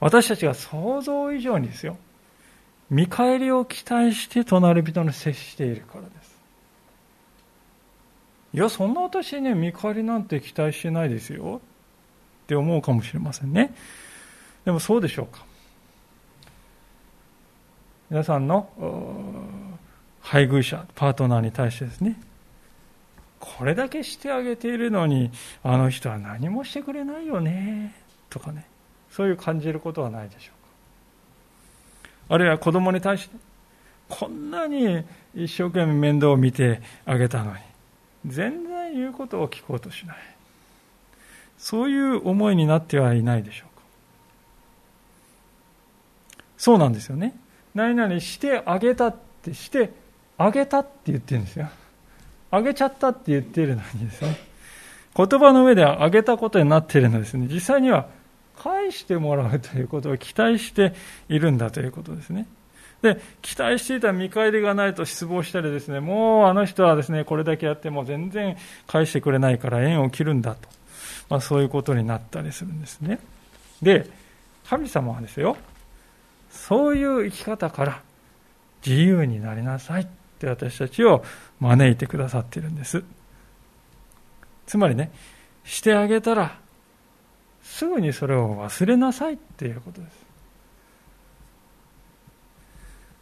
[0.00, 1.96] 私たちが想像以上にですよ、
[2.90, 6.36] 見返りを期待して隣人に接しているからです。
[8.54, 11.60] いや、そんな私ね、見返りなんて期待してないですよ
[12.42, 13.72] って思うかもしれませんね。
[14.64, 15.44] でもそうでしょうか。
[18.10, 18.68] 皆さんの
[20.22, 22.20] 配偶者、パートナーに対してですね、
[23.38, 25.30] これだけしてあげているのに、
[25.62, 27.94] あの人は何もしてくれないよね、
[28.36, 28.66] とかね、
[29.10, 30.50] そういう感じることはないでしょ
[32.28, 32.34] うか。
[32.34, 33.36] あるいは子供に対して、
[34.08, 37.58] こんなに一生懸命面倒を見てあげたのに、
[38.26, 40.16] 全然言うことを聞こうとしない。
[41.56, 43.82] そういう思いになってはいないでしょうか。
[46.58, 47.34] そうなんですよね。
[47.74, 49.92] 何々してあげたってして
[50.36, 51.68] あげたって言ってるんですよ。
[52.50, 54.36] あげちゃったって言ってるのにですね。
[55.16, 57.48] 言葉の上ではあげたことになっているのですね。
[57.50, 58.08] 実際には
[58.58, 60.94] 返してもらうということを期待して
[61.28, 62.46] いるんだということですね。
[63.02, 70.68] で、期待していた見返りがないと失望したりですね、もうあの人はですね、これだけやっても全然返してくれないから縁を切るんだと。
[71.28, 73.18] まあそういうことになったりするんですね。
[73.82, 74.08] で、
[74.68, 75.56] 神様はですよ、
[76.50, 78.02] そういう生き方から
[78.84, 80.06] 自由になりなさいっ
[80.38, 81.24] て私たちを
[81.60, 83.04] 招いてくださっているんです。
[84.66, 85.12] つまりね、
[85.64, 86.58] してあげたら、
[87.66, 90.06] すぐにそれを忘れなさいっていうことで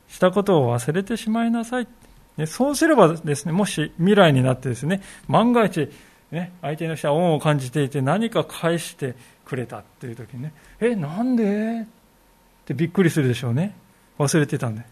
[0.08, 0.16] す。
[0.16, 1.88] したことを忘れてしまいなさい。
[2.36, 5.90] ね、そうすればですね、もし未来になってですね、万が一、
[6.30, 11.80] ね、相手の人は恩を感じていて何か返してくれたっていう時にね、え、なんで？
[11.82, 11.86] っ
[12.66, 13.74] てびっくりするでしょうね。
[14.18, 14.82] 忘れてたんで。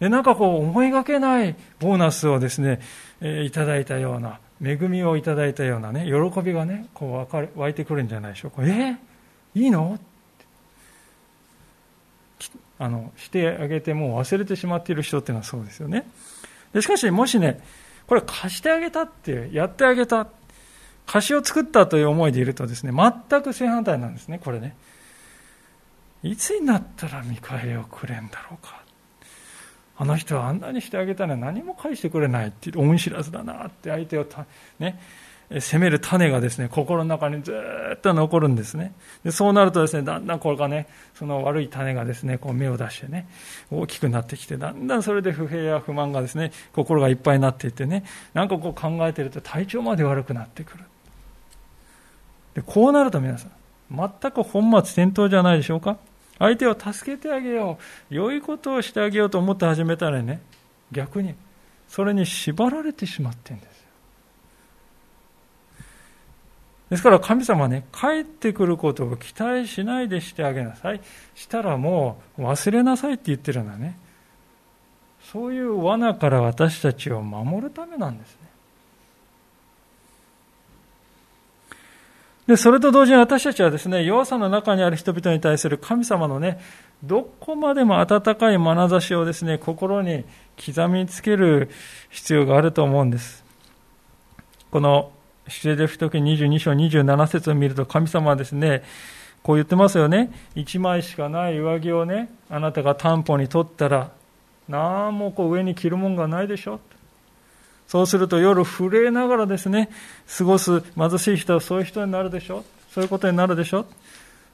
[0.00, 2.80] でなんかこう思いがけないボーナスをですね、
[3.20, 8.64] えー、いただいたような、恵みをいただいたようなね、喜びがね、こう湧いてくるんじゃないでしょうか。
[8.64, 8.96] えー、
[9.54, 9.98] いいの？
[12.76, 16.06] あのしてあげてもう忘れてしまっている人っていうのはそうですよね。
[16.72, 17.60] でしかし、もしね、
[18.06, 20.26] これ貸してあげたって、やってあげた、
[21.06, 24.76] 貸しを作ったという思いでいるとですね、全く正反対なんですね、これね。
[26.22, 28.82] いつになったら見返りをくれんだろうか。
[29.96, 34.26] あの人はあんなにしてあげたのに何も返してくれないって恩知らずだなって相手を
[34.78, 34.98] ね、
[35.60, 37.54] 責める種がですね、心の中にず
[37.94, 38.92] っと残るんですね。
[39.22, 43.28] でそうなるとですね、だんだんこれがね、その悪い種がですね、こう芽を出してね、
[43.70, 50.84] 大きくなってきて、だんだんそれで不平や不満がですね、心がいっぱいになっていってね、なんかこう考えてると体調まで悪くなってくる。
[52.54, 53.50] でこうなると皆さん、
[53.90, 55.98] 全く本末転倒じゃないでしょうか
[56.38, 57.78] 相手を助けてあげよ
[58.10, 58.14] う。
[58.14, 60.40] 良いことをしてあげようと思って始めたらね、
[60.90, 61.34] 逆に、
[61.88, 63.84] それに縛られてしまってるんですよ。
[66.90, 71.00] ですから神様ね、帰ってくることを期待しないでしてあげなさい。
[71.34, 73.98] したらもう忘れなさいって言ってるのはね、
[75.22, 78.43] そういう罠から私たちを守るためなんです。
[82.46, 86.60] で、それと同時に私たちはですね、弱さの中にある人々に対する神様のね、
[87.02, 90.24] どこまでも温かい眼差しをですね、心に
[90.64, 91.70] 刻みつける
[92.10, 93.44] 必要があると思うんです。
[94.70, 95.10] この、
[95.48, 98.82] 出エゼフ時22章27節を見ると神様はですね、
[99.42, 100.30] こう言ってますよね。
[100.54, 104.10] 一枚しかない上着をね、あなたが担保に取ったら、
[104.68, 106.80] なんもこう上に着るもんがないでしょ。
[107.94, 109.88] そうすると夜震えながらですね、
[110.36, 112.64] 過ごす貧しい人はそういう人になるでしょ？
[112.90, 113.86] そういうことになるでしょ？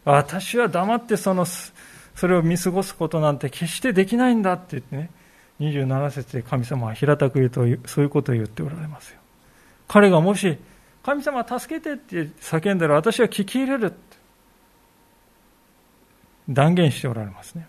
[0.05, 1.73] 私は黙ってその、そ
[2.29, 5.11] れを見過ごすことなんて決してできないんだって言ってね、
[5.59, 9.19] 27節で神様は平たく言うと、そういうことを言っておられますよ。
[9.89, 10.59] 彼がもし、
[11.03, 13.95] 神様助けてって叫んだら私は聞き入れる
[16.47, 17.67] 断言しておられますね。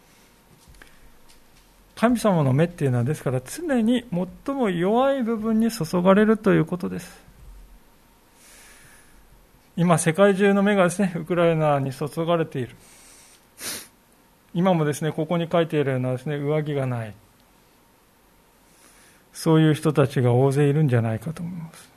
[2.01, 4.03] 神様の目っていうのはですから常に
[4.45, 7.21] 最も弱い部分に注がれるということです。
[9.77, 12.75] 今世界中の目がですねウクライナに注がれている。
[14.55, 17.13] 今もですねここに書いているようなですね上着がない。
[19.31, 21.87] そういう人たちが大勢いるんじゃないかと思います。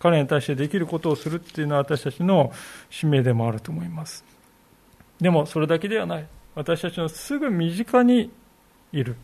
[0.00, 2.52] 彼に対してできることをするっていうのは私たちの
[2.90, 4.24] 使命でもあると思います。
[5.20, 6.26] でもそれだけではない。
[6.56, 8.32] 私たちのすぐ身近に
[8.90, 9.14] いる。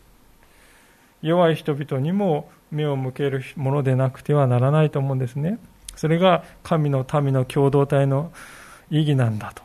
[1.21, 5.59] 弱い人々にも目を向けるものでなくてはならないと思うんですね。
[5.95, 8.31] それが神の民の共同体の
[8.89, 9.61] 意義なんだと。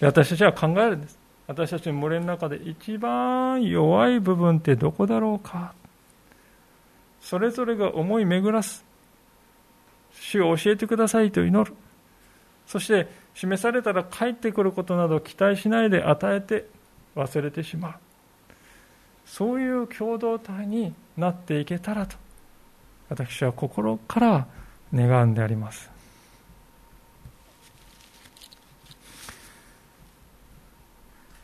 [0.00, 1.18] 私たちは考えるんです。
[1.46, 5.74] 私たちの群れの中で一番弱い部分ってどこだろうか。
[7.20, 8.84] それぞれが思い巡らす。
[10.12, 11.74] 主を教えてくださいと祈る。
[12.66, 16.66] そして示されたら帰ってくることなど期待しないで与えて
[17.16, 17.94] 忘れてしまう。
[19.26, 22.16] そういう共同体になっていけたらと
[23.08, 24.46] 私は心から
[24.92, 25.90] 願うんであります。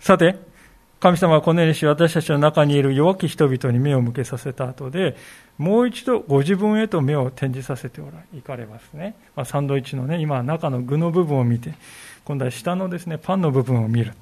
[0.01, 0.37] さて
[0.99, 5.17] 神様はこのようにし私たちの中にいる弱き人々に目を向けさせた後で
[5.57, 11.75] もう一度ご自分へと目を展示させておらいかれますね、まあ、サンドイッチのね今中の具の部分を見て
[12.25, 14.15] 今度は下のですねパンの部分を見る。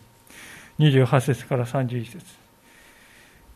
[0.79, 2.48] 28節から31節。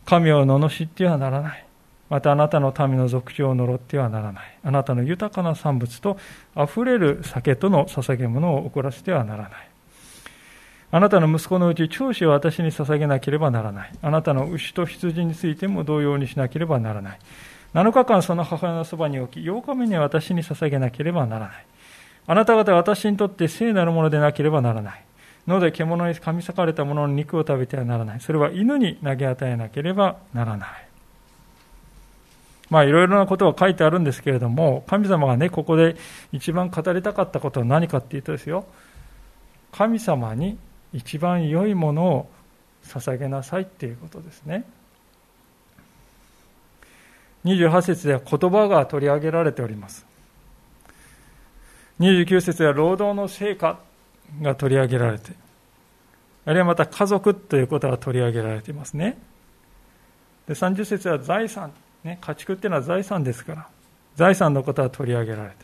[0.05, 1.67] 神を罵ってはならない
[2.11, 6.19] またあなたの民の族長を呪ってはならないあなたの豊かな産物と
[6.55, 9.73] あふれる酒との捧げ物を怒らせてはならない
[10.95, 13.93] あなたの息子のうち長子を私に捧げなければならない。
[14.03, 17.19] あなたの牛と羊についても同様にしなければならない。
[17.73, 21.67] 7日間その母親のそばに置き、8日目に私に捧げなければならない。
[22.27, 25.05] あなた方は私にとって聖なるものでなければならない。
[25.47, 28.21] ので獣に噛み裂かれたものの肉を食べてはならない。
[28.21, 30.69] それは犬に投げ与えなければならない。
[32.71, 35.97] まあいろいろなことが書いてあるんですけれども、神様がね、ここで
[36.33, 38.65] 一番語りたかったことは何かっていうとですよ、
[39.73, 40.59] 神様に
[40.93, 42.31] 一番良いものを
[42.85, 44.65] 捧げなさいっていうことですね
[47.45, 50.07] 28節では言葉が取り上げられております
[52.01, 53.81] 29節では労働の成果
[54.41, 55.33] が取り上げられて
[56.45, 59.19] あるいはまた家族ということが取り上げられていますね
[60.47, 61.73] で30節は財産、
[62.05, 63.69] ね、家畜っていうのは財産ですから
[64.17, 65.57] 財産のことが取り上げられて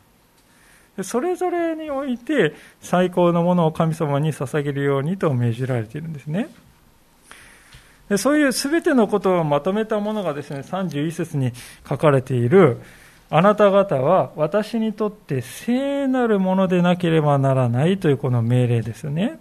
[0.98, 6.48] でそれぞれにおいて最高のものを神様に捧げるようにと命じられているんですね。
[8.08, 11.52] でそういうすべてのことをまとめたものがですね、31節に
[11.88, 12.80] 書かれている、
[13.30, 19.38] あなた方は私にとって聖なるものでなければならないというこの命令ですよね。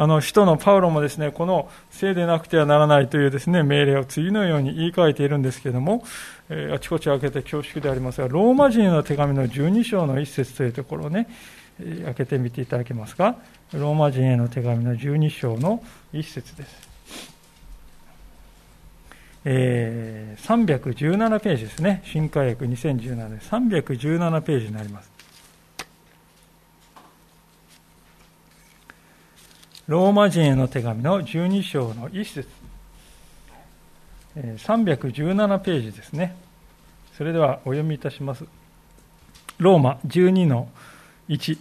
[0.00, 6.04] あの、使徒のパウロもですね、この聖でなくてはならないというですね、命令を次のように言い換えているんですけれども、
[6.48, 11.28] えー、あちこち開けて恐縮でありますが、ローマ人への手紙の12章の一節というところをね、
[11.80, 13.36] え、開けてみていただけますか。
[13.72, 16.87] ローマ人への手紙の12章の一節です。
[19.50, 22.02] えー、317ページですね。
[22.04, 23.38] 新海訳2017年。
[23.38, 25.10] 317ページになります。
[29.86, 32.46] ローマ人への手紙の12章の一節。
[34.36, 36.36] 317ページですね。
[37.16, 38.44] それではお読みいたします。
[39.56, 40.68] ローマ12の
[41.30, 41.58] 1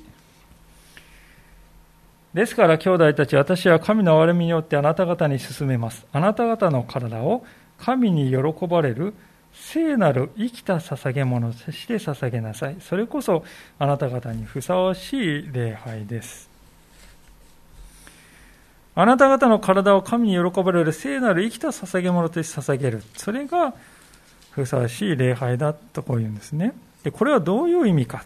[2.34, 6.06] ですから兄弟たち私は神の憐れみによってあなた方に進めます。
[6.12, 7.46] あなた方の体を
[7.78, 9.14] 神に喜ばれる
[9.54, 13.44] 聖なる生きた捧げ物として捧げなさいそれこそ
[13.80, 16.58] あなた方にふさわしい礼拝です
[19.00, 23.04] あなた方の体を神に喜ばれる聖なる生きた捧げ物として捧げる。
[23.16, 23.76] それが
[24.50, 26.74] ふさわしい礼拝だとこう言うんですね。
[27.04, 28.26] で、これはどういう意味か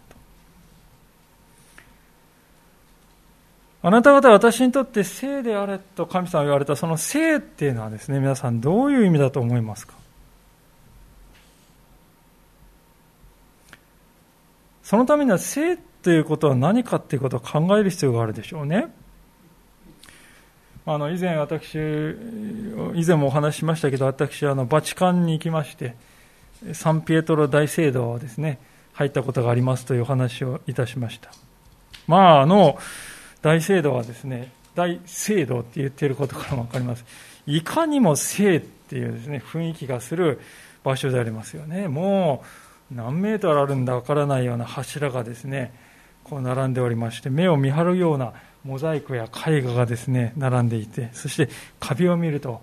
[3.84, 9.94] あなた方は私にとって聖であれと神様が言われたその聖っていうのはですね、皆さんどういう意味だと思いますか？
[14.84, 18.94] そのためには聖ということは何かっていうことを考える必要があるでしょうね。
[20.86, 25.96] あの以前私以前もお話ししましたけど私あのバチカンに行きまして
[26.74, 28.60] サンピエトロ大聖堂ですね
[28.94, 31.30] 入ったことがありますというお話をいたしました
[32.08, 32.80] まああの
[33.42, 37.06] 大聖堂はですね大聖堂って言っていることからも分かります。
[37.48, 40.40] いかにも聖っていうですね雰囲気がする
[40.84, 41.88] 場所でありますよね。
[41.88, 42.44] も
[42.92, 45.74] う何メートルあるんだわからないような柱がですね
[46.24, 48.34] こう並んでおりまして目を見張るような
[48.64, 52.62] モザイクや絵画がですね並んでいてそして壁を見ると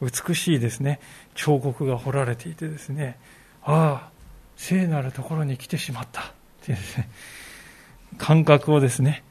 [0.00, 1.00] 美しいですね
[1.34, 3.18] 彫刻が彫られていてですね
[3.62, 4.10] ああ
[4.56, 6.24] 聖なるところに来てしまったっ
[6.62, 7.08] ていうですね
[8.16, 9.24] 感覚をですね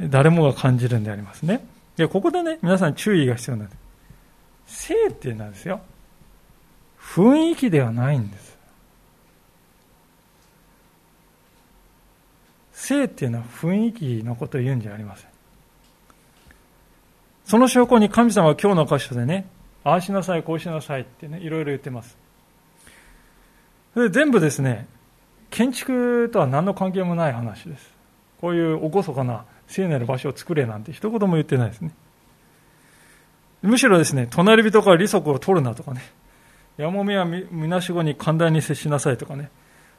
[0.00, 3.76] 誰もが感じるんでありますねでここでね皆さん注意が必要なんで
[4.66, 5.80] す聖っていうのはですよ
[7.00, 8.48] 雰囲気ではないんです
[12.88, 15.28] 性っていうのは雰囲気のことを言うんじゃありません。
[17.44, 19.46] その証拠に神様は今日の箇所でね、
[19.84, 22.16] ああしなさい、こうしなさいってね、いろいろ言ってます。
[23.94, 24.86] それ全部ですね、
[25.50, 27.92] 建築とは何の関係もない話です。
[28.40, 31.92] こういう厳かな聖なる場所を作れなんて一言も言ってないですね。
[33.62, 36.02] むしろですね、隣人から利息を取るなとかね、
[36.76, 39.50] やもめやみなしごに寛大に接しなさいとかね、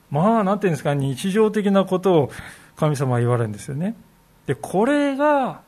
[0.09, 2.31] まあ、なんていうんですか、日常的なことを
[2.77, 3.95] 神様は言われるんですよね。
[4.47, 5.61] で、これが、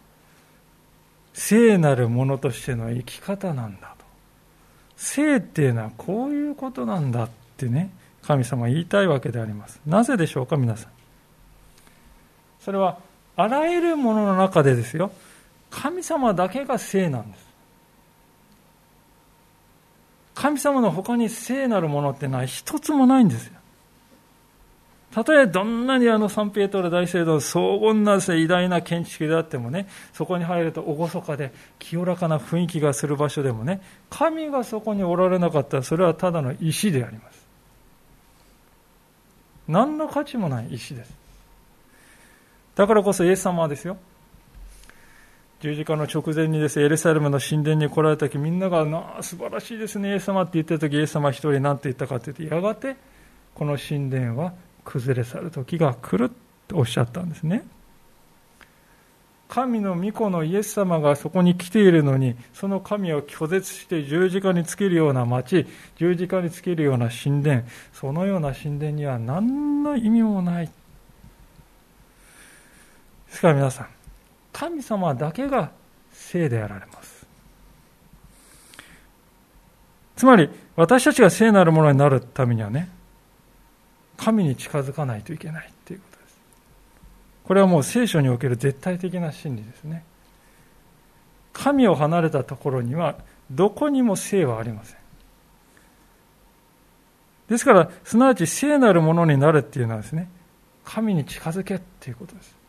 [1.33, 4.05] 聖なるものとしての生き方なんだと。
[4.97, 7.91] 聖っていうのはこういうことなんだってね、
[8.21, 9.81] 神様は言いたいわけであります。
[9.85, 10.91] なぜでしょうか、皆さん。
[12.59, 12.99] それは、
[13.35, 15.11] あらゆるものの中でですよ、
[15.69, 17.51] 神様だけが聖なんです。
[20.35, 23.53] 神様の他に聖なるものってのは一つもないんですよ。
[25.11, 37.45] たとえどんなにあのサンピエトロ大聖堂荘厳な偉大な建築であってもね、そこに入ると厳かで清らかな雰囲気がする場所でもね、神がそこにおられなかったらそれはただの石であります。
[39.67, 41.20] 何の価値もない石です。
[42.75, 43.97] だからこそイエス様はですよ、
[45.61, 52.95] 十字架の直前にですね、エルサレムの神殿に来られた時、みんなが、な、素晴らしいですね、イエス様って言ってる時、イエス様一人何て言ったかって言って、やがて、
[53.53, 54.53] この神殿は
[54.83, 56.31] 崩れ去る時が来る
[56.67, 57.63] とおっしゃったんですね。
[59.49, 65.67] 神の御子のイエス様がそこに来ているのに、その神を拒絶して十字架につけるような町、
[65.97, 70.69] 十字架につけるような神殿、そのような神殿には何の意味もない。
[73.31, 73.87] ですから皆さん、
[74.51, 75.71] 神様だけが
[76.11, 77.25] 聖であられます。
[80.17, 82.89] つまり、私たちが聖なるものになるためにはね、
[84.17, 86.39] 神に近づかないといけないということです。
[87.45, 90.03] これはもう聖書における絶対的な真理ですね。
[91.53, 93.15] 神を離れたところには
[93.49, 94.97] どこにも聖はありません。
[97.47, 100.29] ですから、すなわち聖なるものになるっていうのはですね、
[100.83, 102.60] 神に近づけっていうことです。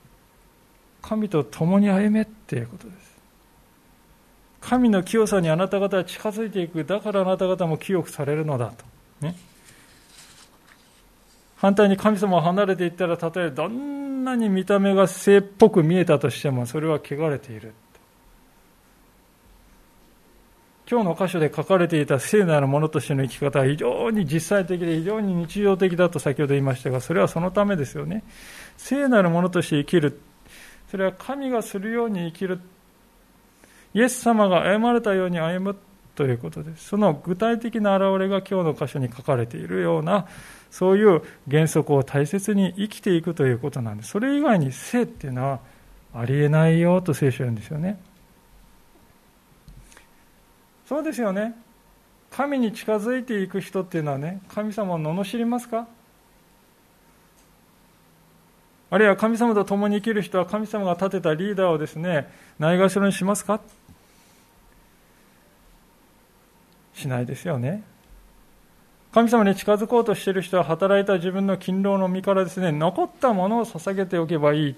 [1.03, 3.13] 神と共に歩めっていうことです。
[4.61, 6.85] 神の清さにあなた方は近づいていく。
[6.85, 8.85] だからあなた方も清くされるのだと。
[9.21, 9.35] ね。
[11.57, 17.73] 反対に神様を離れていったら、たとえどんなに見た目が聖っぽく見えたとしても、それは汚れている。
[20.89, 28.23] 今日の箇所で書かれていた聖なるものとしての生き方は非常に実際的で非常に日常的だと先ほど言いましたが、それはそのためですよね。
[28.77, 30.21] 聖なるものとして生きる。
[30.93, 32.61] それは神がするように生きる。
[33.95, 35.79] イエス様が歩まれたように歩む
[36.15, 36.89] ということです。
[36.89, 40.27] その具体的な現れが今日の箇所に書かれているような
[40.71, 44.11] そういう原則を大切に生きていくということなんです。
[44.11, 45.61] それ以外に性っていうのは
[46.15, 47.99] ありえないよと聖書は言うんですよね。
[50.87, 51.55] そうですよね。
[52.31, 55.89] 神に近づいていく人っていうのはね、神様を罵りますか？
[58.93, 63.59] あるいは神様と共に生きる人は神様が立てたリーダーをですね、ないがしろにしますか？
[66.93, 67.85] しないですよね。
[69.15, 74.69] 神様に近づこうとしている人は働いた自分の勤労の身からですね、残ったものを捧げておけばいい。
[74.69, 74.77] い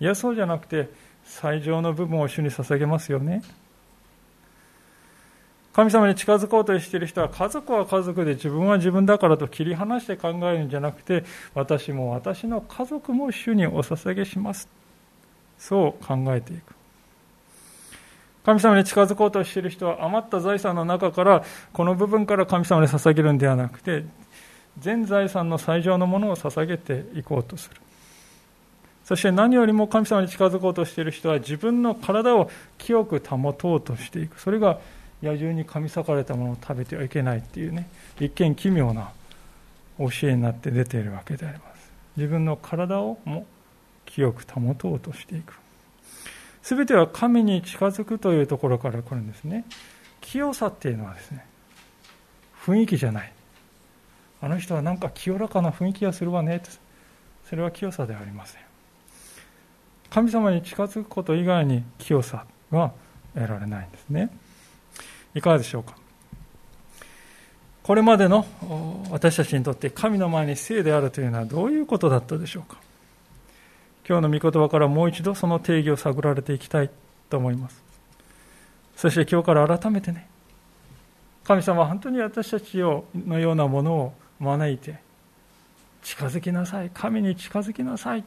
[0.00, 0.88] や、そうじゃなくて、
[1.24, 3.42] 最上の部分を主に捧げますよね。
[5.72, 14.68] 神様に近づこうとしている人は家族は家族で自分は自分だからと切り離して考えるんじゃなくて私も私の家族も主にお捧げします。
[15.58, 16.74] そう考えていく。
[18.44, 24.04] 神様に近づこうとしている人は余った財産の中からこの部分から神様に捧げるんではなくて
[24.78, 27.76] 全財産の最上のものを捧げていこうとする。
[29.04, 34.40] そして何よりも神様に近づこうとしている人は自分の体を清く保とうとしていく。
[34.40, 34.78] それが
[35.22, 39.10] 野獣に噛み裂かれたものを食べてはいけないっていうね一見奇妙な
[39.98, 41.90] 教えになって出ているわけであります。
[42.16, 43.46] 自分の体をも
[44.06, 45.54] 清く保とうとしていく。
[46.62, 49.64] すべては神に近づくというところから来るんですね。
[50.20, 51.46] 清さっていうのはですね、
[52.64, 53.32] 雰囲気じゃない。
[54.42, 56.60] あの人はなんか清らかな雰囲気がするわね。
[56.60, 56.70] と
[57.48, 58.62] それは清さではありません。
[60.10, 62.92] 神様に近づくこと以外に清さは
[63.34, 64.30] 得られないんですね。
[65.34, 65.94] いかがでしょうか？
[67.82, 68.46] これまでの
[69.10, 72.78] 私たちにとって神の前に聖であるというのはどういうことだったでしょうか？
[74.08, 76.90] 今日の御言葉からもう一度その定義を探られていきたい
[77.28, 77.82] と思います。
[78.96, 80.28] そして今日から改めてね
[81.44, 84.98] 神様は本当に私たちのようなものを招いて
[86.02, 88.24] 近づきなさい神に近づきなさい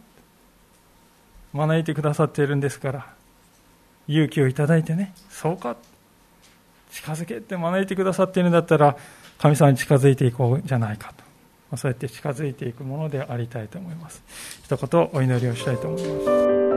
[1.54, 3.14] 招いてくださっているんですから
[4.08, 5.76] 勇気をいただいてねそうか。
[6.94, 8.96] 近づけって招いてくださっているんだったら
[9.40, 11.24] 神様に近づいていこうじゃないかと。
[11.76, 14.24] そうやって近づいていくものでありたいと思います。
[14.64, 16.73] 一言お祈りをしたいと思います。